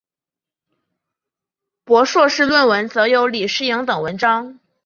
[1.85, 4.59] 博硕士论文则有李诗莹等文章。